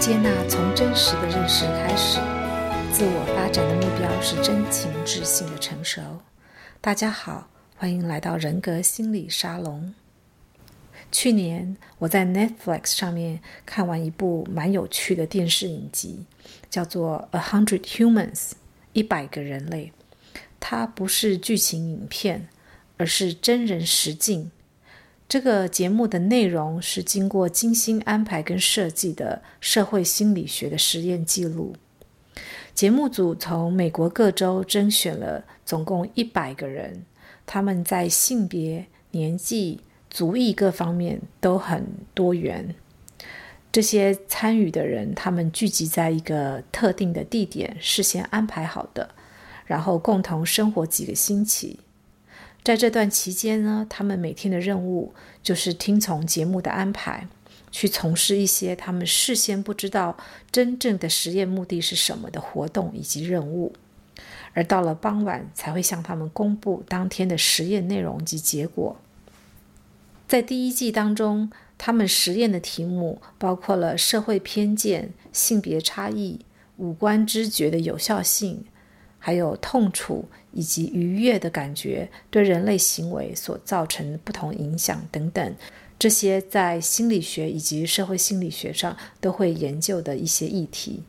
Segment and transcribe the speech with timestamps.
[0.00, 2.18] 接纳从真实的认识开始，
[2.90, 6.00] 自我发展的目标是真情智性的成熟。
[6.80, 9.92] 大家好，欢迎来到人格心理沙龙。
[11.12, 16.24] 去年我在 Netflix 上面看完一部蛮有趣的电视影集，
[16.70, 18.34] 叫做《A Hundred Humans》
[18.94, 19.92] 一百个人类。
[20.58, 22.48] 它不是剧情影片，
[22.96, 24.50] 而是真人实境。
[25.30, 31.76] 这个节目的内容是经过精心安排跟设计的社会心理学的实验记录。
[32.74, 37.04] 节目组从美国各州甄选了总共一百个人，
[37.46, 39.78] 他们在性别、年纪、
[40.10, 42.74] 族裔各方面都很多元。
[43.70, 49.08] 这些参与的人，他们聚集在一个特定的地点，事先安排好的。
[49.64, 51.78] 然后共同生活几个星期，
[52.62, 57.26] 在这段期间呢，他们每天的任务就是听从节目的安排，
[57.70, 60.16] 去从事一些他们事先不知道
[60.52, 63.72] 真正的实验目的是什么的活动以及任务，
[64.52, 68.96] 而到了傍晚才会向他们公布当天的实验内容及结果。
[70.28, 76.40] 在第一季当中，他们实验的题目包括了社会偏见、性别差异、
[76.76, 78.64] 五官知觉的有效性。
[79.20, 85.54] 还有痛楚以及愉悦的感觉对人类行为所造成的不同影响等等，
[85.98, 91.04] 这些在心理学以及社会心理学上都会研究的一些议题。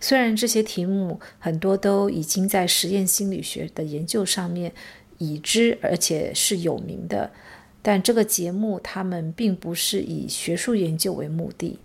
[0.00, 4.72] 虽然这些题目很多都已经在实验心理学的研究上面
[5.18, 7.30] 已知，而且是有名的，
[7.82, 11.78] 但这个节目他们并不是以学术研究为目的。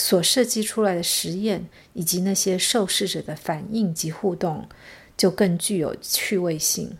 [0.00, 4.68] 所设计出来的实验以及那些受试者的反应及互动，
[5.16, 6.96] 就更具有趣味性。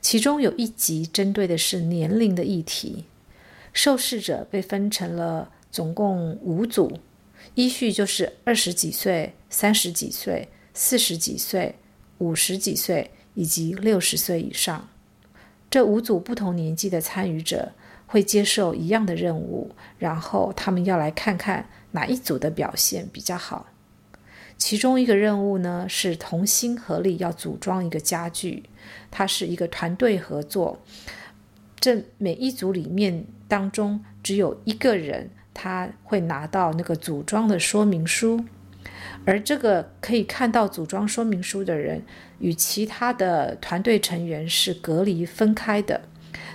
[0.00, 3.04] 其中有一集针对的是年龄的议题，
[3.72, 6.98] 受试者被分成了总共五组，
[7.54, 11.76] 依序就是二十几岁、三十几岁、四十几岁、
[12.18, 14.88] 五十几岁以及六十岁以上。
[15.70, 17.70] 这五组不同年纪的参与者。
[18.06, 23.66] 会接受一样的任务，然后他们要来看看哪一组的表现比较好。
[24.58, 28.64] 其中一个任务呢，是同心合力要组装一个家具，
[29.10, 30.80] 它是一个团队合作。
[31.78, 38.44] 这每一组里面当中只有一个人，他会拿到那个组装的说明书，
[39.26, 42.02] 而这个可以看到组装说明书的人，
[42.38, 46.00] 与其他的团队成员是隔离分开的。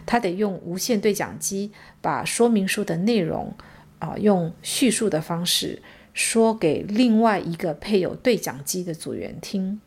[0.06, 3.53] 他得用无线对讲机把说明书的内容，
[4.00, 5.81] 啊，用叙述的方式
[6.13, 9.79] 说给另外一个配有对讲机的组员听。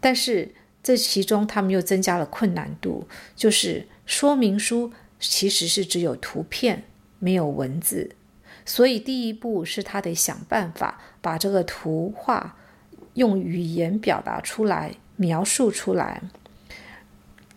[0.00, 3.06] 但是这其中他们又增加了困难度，
[3.36, 6.84] 就是说明书其实是只有图片，
[7.18, 8.16] 没有文字，
[8.64, 12.56] 所以第一步是他得想办法把这个图画
[13.14, 16.22] 用语言表达出来，描述出来。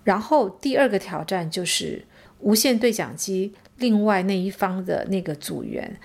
[0.03, 2.06] 然后第二个挑战就是
[2.40, 5.97] 无线对讲机另外那一方的那个组员，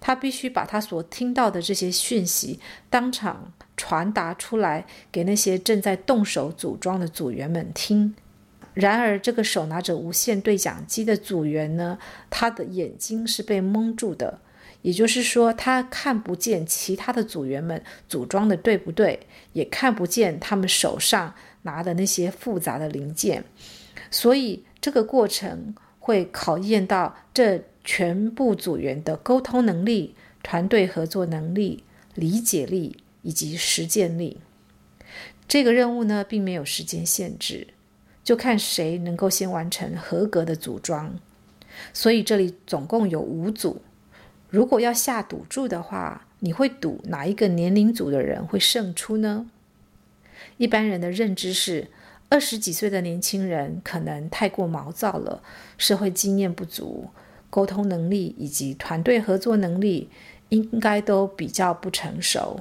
[0.00, 8.14] 他必须把他所听到的这些讯息当场传达出来给那些正在动手组装的组员们听。
[8.74, 14.38] 然而，这个手拿着无线对讲机的组员呢，他的眼睛是被蒙住的，
[14.82, 19.18] 也就是说，他看不见其他的组员们组装的对不对，
[19.54, 21.34] 也看不见他们手上。
[21.66, 23.44] 拿的那些复杂的零件，
[24.10, 31.84] 所以这个过程会考验到这全部组员的沟通能力、团队合作能力、
[32.14, 34.38] 理解力以及实践力。
[35.46, 37.68] 这个任务呢，并没有时间限制，
[38.24, 41.18] 就看谁能够先完成合格的组装。
[41.92, 43.82] 所以这里总共有五组。
[44.48, 49.50] 如果要下赌注的话，你会赌哪一个年龄组的人会胜出呢？
[50.56, 51.88] 一般人的认知是，
[52.28, 55.42] 二十几岁的年轻人可能太过毛躁了，
[55.78, 57.10] 社会经验不足，
[57.50, 60.10] 沟通能力以及团队合作能力
[60.48, 62.60] 应该都比较不成熟。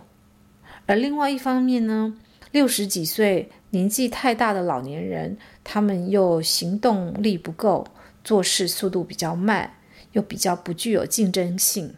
[0.86, 2.16] 而另外一方面呢，
[2.52, 7.88] 六十几岁年纪太大的老年人，他们又行动力不够，
[8.24, 9.74] 做事速度比较慢，
[10.12, 11.96] 又比较不具有竞争性。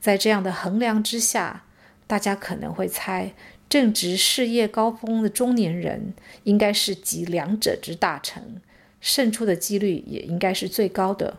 [0.00, 1.64] 在这样的衡量之下，
[2.06, 3.34] 大家可能会猜。
[3.68, 8.60] 正值事业高峰的中年人，应该是集两者之大成，
[9.00, 11.38] 胜出的几率也应该是最高的。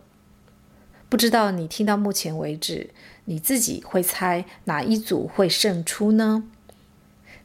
[1.10, 2.92] 不知道你听到目前为止，
[3.26, 6.44] 你自己会猜哪一组会胜出呢？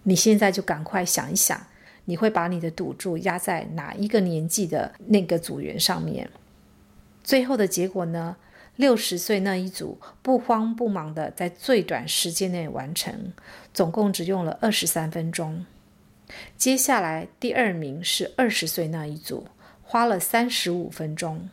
[0.02, 1.66] 你现在就赶快想一想，
[2.04, 6.28] 你会把你的赌注压在哪一个年纪的那个组员上面？
[7.22, 8.36] 最后的结果呢？
[8.76, 13.32] 六十岁那一组不慌不忙地在最短时间内完成，
[13.72, 15.64] 总共只用了二十三分钟。
[16.56, 19.46] 接下来第二名是二十岁那一组，
[19.82, 21.48] 花了三十五分钟。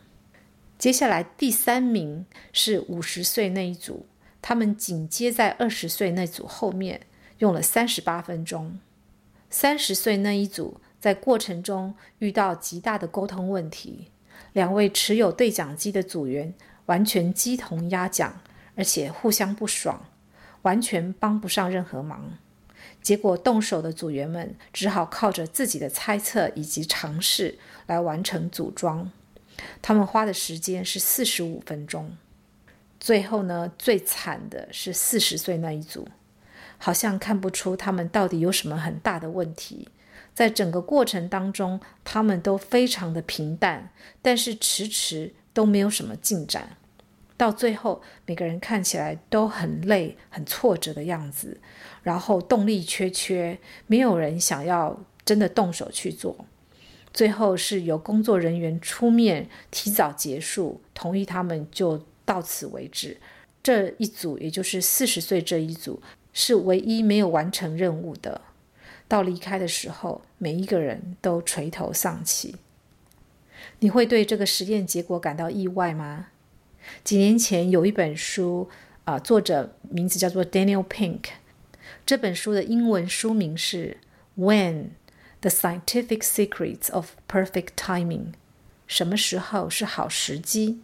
[0.78, 4.06] 接下来第三名是五十岁那一组，
[4.40, 7.02] 他们紧接在二十岁那组后面，
[7.38, 8.80] 用了三十八分钟。
[9.48, 14.08] 三十岁那一组在过程中遇到极大的沟通问题，
[14.52, 16.52] 两位持有对讲机的组员
[16.92, 18.42] 完全鸡同鸭讲，
[18.76, 20.04] 而且互相不爽，
[20.60, 22.36] 完全帮不上任何忙。
[23.00, 29.10] 结果动手的组员们只好靠着自己的猜测以及尝试来完成组装。
[29.80, 32.14] 他们花的时间是四十五分钟。
[33.00, 36.06] 最后呢，最惨的是四十岁那一组，
[36.76, 39.88] 好像看不出他们到底有什么很大的问题。
[40.34, 43.90] 在整个过程当中，他们都非常的平淡，
[44.20, 46.76] 但是迟迟都没有什么进展。
[47.36, 51.60] 到最后，每个人看起来都很累、很挫折的样子，
[52.02, 56.46] 然后动力缺缺，没有人想要真的动手去做。
[57.12, 63.18] 最后是由工作人员出面提早结束，同意他们就到此为止。
[63.62, 66.02] 这一组，也就是四十岁这一组，
[66.32, 68.40] 是唯一没有完成任务的。
[69.06, 72.56] 到离开的时候，每一个人都垂头丧气。
[73.80, 76.28] 你会对这个实验结果感到意外吗？
[77.04, 78.68] 几年前有一本书，
[79.04, 81.24] 啊、作者名字叫做 Daniel Pink。
[82.04, 83.96] 这本书的英文书名是
[84.40, 84.90] 《When:
[85.40, 88.06] The Scientific Secrets of Perfect Timing》。
[88.86, 90.80] 什么时候是好时机？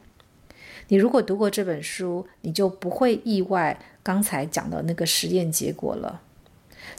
[0.88, 6.22] 你如果读过这本书，你就不会意外刚才讲的那个实验结果了。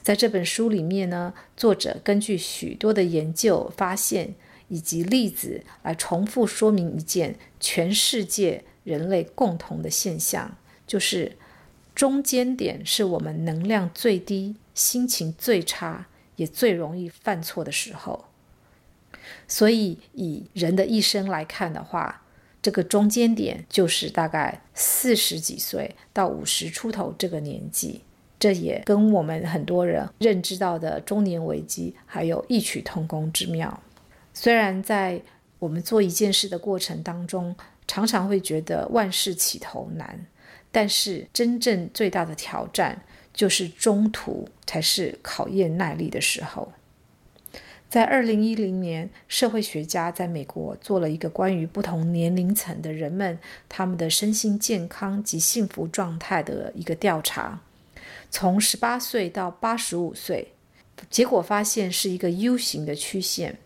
[0.01, 4.35] 在这本书里面呢，作者根据许多的研究发现
[4.67, 8.63] 以及例子来重复说明一件全世界。
[8.83, 11.37] 人类共同的现象就是，
[11.93, 18.25] 中间点是我们能量最低、心情最差，也最容易犯错的时候。
[19.47, 22.23] 所以，以人的一生来看的话，
[22.61, 28.01] 这个中间点就是大概四十几岁到五十出头这个年纪。
[28.39, 33.81] 这也跟我们很多人认知到的中年危机还有异曲同工之妙。
[34.33, 35.21] 虽然在
[35.59, 37.53] 我们做一件事的过程当中，
[37.89, 40.27] 常常会觉得万事起头难，
[40.71, 43.01] 但是真正最大的挑战
[43.33, 46.71] 就是中途才是考验耐力的时候。
[47.89, 57.61] 在二零一零年，社会学家在美国做了一个关于不同年龄层的人们他们的身心健康及幸福状态的一个调查，
[58.29, 60.53] 从十八岁到八十五岁，
[61.09, 63.57] 结果发现是一个 U 型的曲线，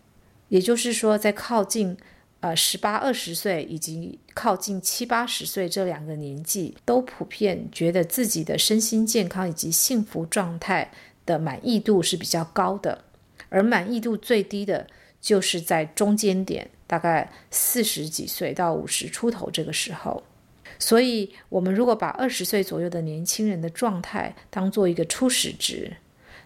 [0.47, 1.97] 也就是说，在靠近。
[2.43, 10.91] 呃，十八二十岁以及靠近七八十岁这两个年纪，都普遍觉得自己的身心健康以及幸福状态
[11.25, 13.05] 的满意度是比较高的，
[13.47, 14.85] 而满意度最低的
[15.21, 20.21] 就是在中间点，大概四十几岁到五十出头这个时候。
[20.77, 25.95] 所以，我们如果把二十岁左右的年轻人的状态当做一个初始值，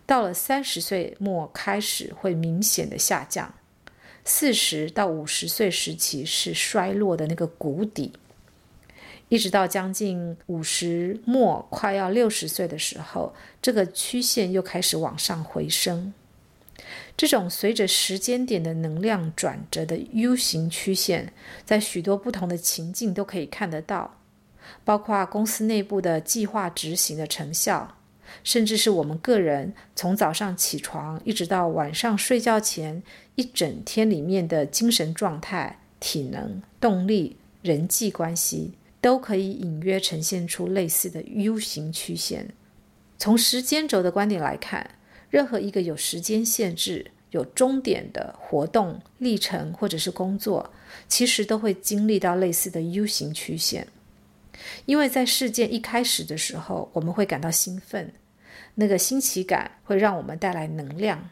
[0.05, 3.51] 到了三十岁末开始会明显的下降。
[4.29, 8.11] 四十到五十岁时期是衰落的那个谷底，
[9.29, 16.13] 一直到将近五十末，快要六十岁的时候，这个曲线又开始往上回升。
[17.15, 21.31] 这种随着时间点的能量转折的 U 型曲线，
[21.63, 24.19] 在许多不同的情境都可以看得到，
[24.83, 27.95] 包括公司内部的计划执行的成效。
[28.43, 33.01] 甚至是我们个人从早上起床一直到晚上睡觉前
[33.35, 42.49] 一整天里面的精神状态、体能、动力、人际关系，都可以隐约呈现出类似的 U 型曲线。
[43.17, 44.91] 从时间轴的观点来看，
[45.29, 50.71] 任何一个有时间限制、有终点的活动历程或者是工作，
[51.07, 53.87] 其实都会经历到类似的 U 型曲线。
[54.85, 58.13] 因为在事件一开始的时候，我们会感到兴奋，
[58.75, 61.29] 那个新奇感会让我们带来能量。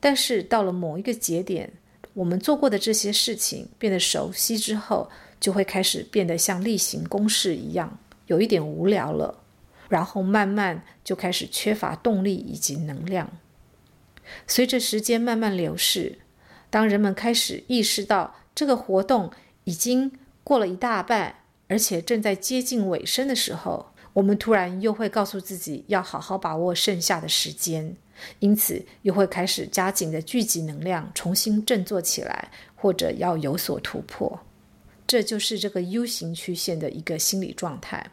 [0.00, 1.72] 但是到了某一个节点，
[2.14, 5.10] 我们做过的这些事情变得熟悉之后，
[5.40, 9.42] 就会开始变得像例行公事一样，有一点无聊了。
[9.88, 13.30] 然后慢慢就开始缺乏动力以及能量。
[14.46, 16.18] 随着时间慢慢流逝，
[16.68, 19.32] 当人们开始意识到这个活动
[19.64, 20.12] 已经
[20.44, 21.36] 过了一大半，
[21.68, 27.94] 而且正在接近尾声的时候，我们突然又会告诉自己要好好把握剩下的时间，
[28.40, 34.40] 因此又会开始加紧的聚集能量，重新振作起来，或者要有所突破。
[35.06, 38.10] 这就是这个 U 型曲线的一个心理状态。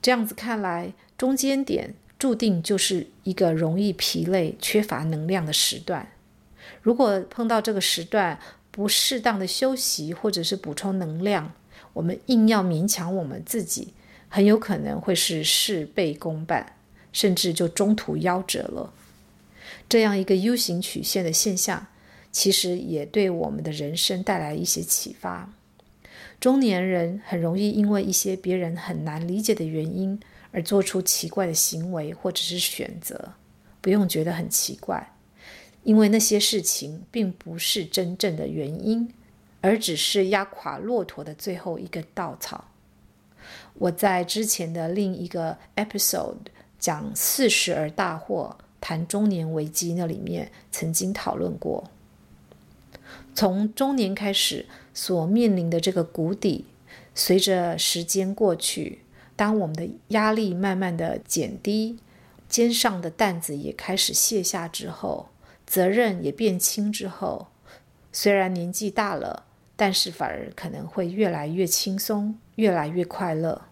[0.00, 6.12] 这样子看来，中间点注定就是一个容易疲累、缺乏能量的时段。
[6.80, 8.38] 如果碰到这个时段，
[8.70, 11.52] 不适当的休息或者是补充能量，
[11.92, 13.94] 我们硬要勉强我们自己，
[14.28, 16.74] 很有可能会是事倍功半，
[17.12, 18.92] 甚至就中途夭折了。
[19.88, 21.88] 这样一个 U 型曲线的现象，
[22.30, 25.52] 其实也对我们的人生带来一些启发。
[26.38, 30.18] 中年人很容易因为一些别人很难理解的原因
[30.52, 33.32] 而做出奇怪的行为或者是选择，
[33.80, 35.12] 不用觉得很奇怪，
[35.82, 39.12] 因为那些事情并不是真正的原因，
[39.60, 42.66] 而只是压垮骆驼的最后一根稻草。
[43.74, 46.36] 我在之前的另一个 episode
[46.78, 51.90] 讲四十而大祸，谈中年危机那里面曾经讨论过。
[53.34, 56.66] 从中年开始所面临的这个谷底，
[57.14, 59.00] 随着时间过去，
[59.36, 61.98] 当我们的压力慢慢的减低，
[62.48, 65.28] 肩上的担子也开始卸下之后，
[65.66, 67.48] 责任也变轻之后，
[68.12, 69.44] 虽然年纪大了，
[69.80, 73.62] 但是反而可能会越来越轻松，越来越快乐。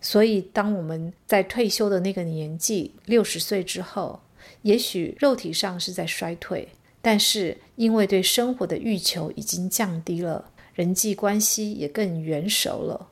[0.00, 4.20] 所以，当我们在退休的那个年纪，六十岁之后，
[4.62, 6.70] 也许肉体上是在衰退。
[7.00, 13.10] 但是，因为对生活的欲求已经降低了，人际关系也更圆熟了，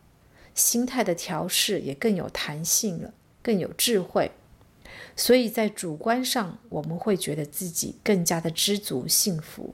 [0.53, 4.29] 心态的调试也更有弹性了，更有智慧。
[5.15, 9.73] 所以在主观上，我们会觉得自己更加的知足幸福。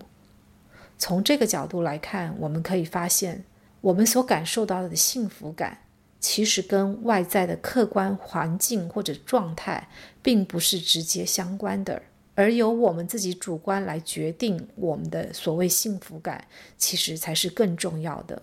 [0.99, 3.45] 从这个角度来看，我们可以发现，
[3.81, 5.79] 我们所感受到的幸福感，
[6.19, 9.89] 其实跟外在的客观环境或者状态，
[10.23, 12.03] 并不是直接相关的。
[12.35, 18.43] 而由我们自己主观来决定我们的所谓幸福感，其实才是更重要的。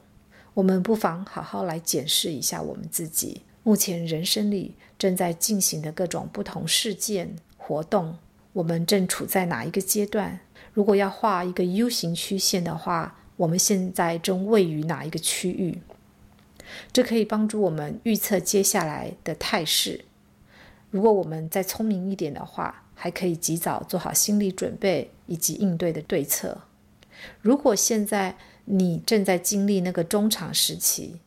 [0.56, 8.18] 我们不妨好好来检视一下我们自己目前人生里正在进行的各种不同事件活动，
[8.54, 10.40] 我们正处在哪一个阶段？
[10.74, 15.80] 如果要画一个 U 型曲线的话，我们现在正位于哪一个区域？
[16.92, 20.06] 这可以帮助我们预测接下来的态势。
[20.90, 26.62] 如果我们再聪明一点的话，还可以及早做好心理准备以及应对的对策。
[27.42, 31.18] 如果现在你正在经历那个中场时期，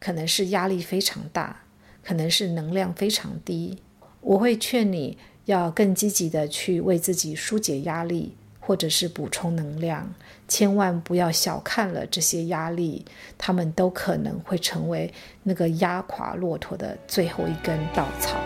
[0.00, 1.62] 可能是压力非常大，
[2.02, 3.78] 可能是能量非常低，
[4.20, 10.12] 我会劝你要更积极的去为自己疏解压力，或者是补充能量。
[10.48, 13.04] 千万不要小看了这些压力，
[13.38, 18.36] 他们都可能会成为那个压垮骆驼的最后一根稻草。